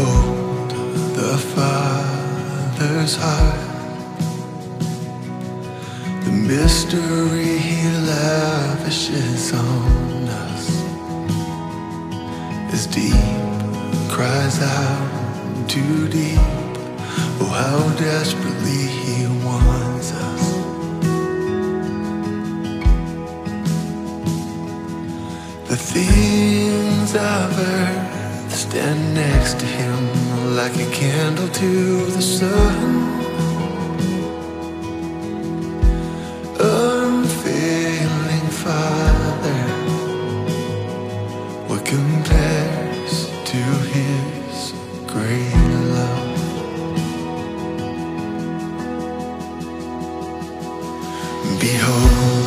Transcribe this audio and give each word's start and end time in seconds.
Behold 0.00 0.70
the 1.14 1.36
Father's 1.54 3.16
heart, 3.16 3.60
the 6.24 6.30
mystery 6.30 7.58
He 7.58 7.82
lavishes 8.12 9.52
on 9.52 10.28
us. 10.46 10.66
As 12.72 12.86
deep 12.86 13.12
cries 14.08 14.62
out 14.62 15.68
to 15.68 16.08
deep, 16.08 16.38
oh 17.40 17.50
how 17.60 17.80
desperately 17.98 18.86
He 19.02 19.26
wants 19.44 20.12
us. 20.12 20.44
The 25.68 25.76
things 25.76 27.14
of 27.14 27.58
earth 27.58 28.09
stand 28.60 29.14
next 29.14 29.58
to 29.58 29.64
him 29.64 30.54
like 30.54 30.76
a 30.76 30.90
candle 30.90 31.48
to 31.48 32.04
the 32.16 32.20
sun. 32.20 32.76
Unfailing 36.60 38.48
Father, 38.64 39.62
what 41.68 41.82
compares 41.86 43.14
to 43.50 43.60
his 43.94 44.74
great 45.06 45.54
love? 45.96 46.28
Behold 51.58 52.46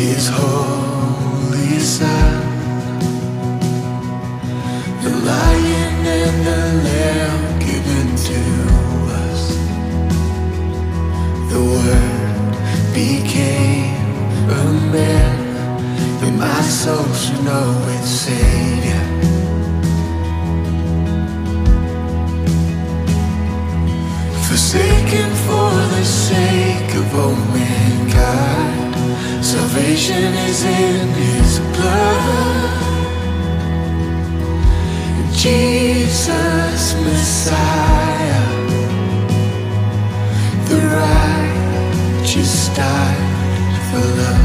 his 0.00 0.28
holy 0.28 1.78
Son. 1.78 2.51
Should 17.22 17.44
know 17.44 17.70
its 17.96 18.10
Savior. 18.26 19.02
Forsaken 24.48 25.30
for 25.46 25.70
the 25.94 26.04
sake 26.04 26.92
of 27.00 27.06
all 27.20 27.36
mankind, 27.58 28.94
salvation 29.44 30.34
is 30.48 30.64
in 30.64 31.08
His 31.24 31.60
blood. 31.74 32.70
Jesus 35.44 36.84
Messiah, 37.04 38.46
the 40.68 40.78
righteous 41.00 42.54
died 42.76 43.78
for 43.90 44.06
love. 44.18 44.41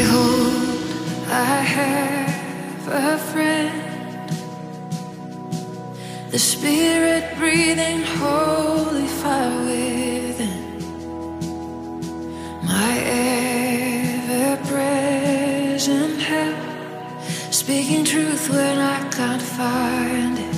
Behold, 0.00 0.80
I 1.28 1.56
have 1.76 2.88
a 2.88 3.18
friend, 3.30 4.30
the 6.30 6.38
Spirit 6.38 7.36
breathing 7.36 8.00
holy 8.20 9.06
fire 9.20 9.58
within, 9.66 10.62
my 12.72 12.92
ever 13.28 14.56
present 14.70 16.18
help, 16.32 16.60
speaking 17.52 18.04
truth 18.06 18.48
when 18.48 18.78
I 18.78 18.98
can't 19.10 19.42
find 19.42 20.38
it. 20.38 20.49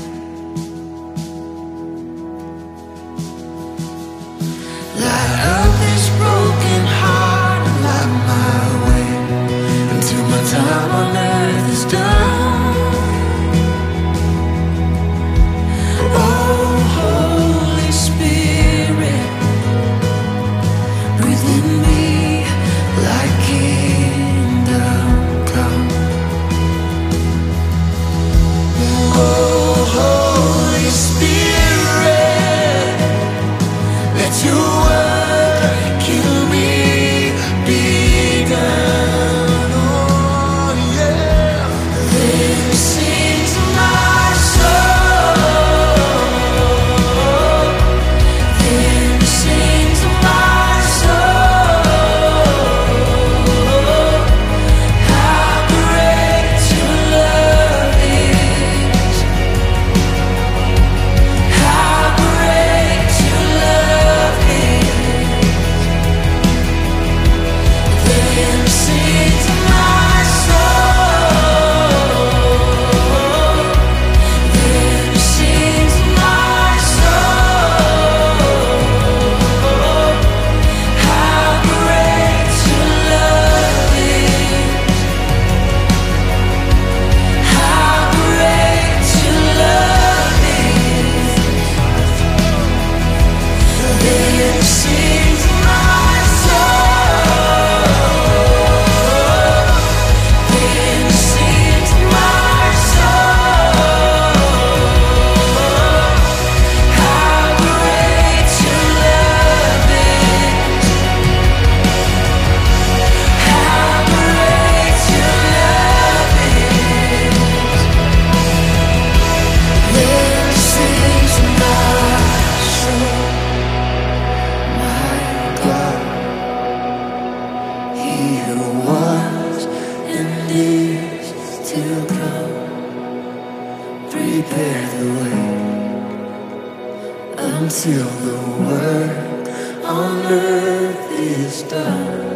Until 137.63 138.09
the 138.27 138.41
work 138.67 139.85
on 139.85 140.27
earth 140.27 141.11
is 141.13 141.63
done. 141.63 142.27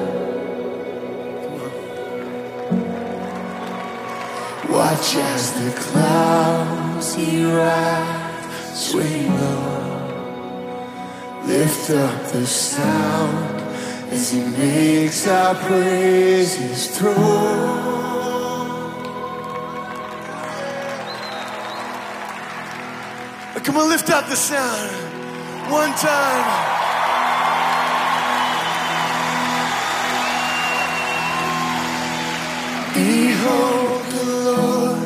Watch 4.70 5.16
as 5.16 5.52
the 5.60 5.72
clouds 5.80 7.14
he 7.16 7.44
rides 7.44 8.46
swing 8.72 9.28
low. 9.40 9.82
Lift 11.44 11.90
up 11.90 12.22
the 12.30 12.46
sound 12.46 13.60
as 14.12 14.30
he 14.30 14.42
makes 14.44 15.26
our 15.26 15.56
praises 15.56 16.96
through. 16.96 17.96
Come 23.64 23.78
on, 23.78 23.88
lift 23.88 24.08
up 24.10 24.28
the 24.28 24.36
sound. 24.36 25.15
One 25.68 25.92
time. 25.94 26.76
Behold 32.94 34.04
the 34.12 34.24
Lord 34.44 35.05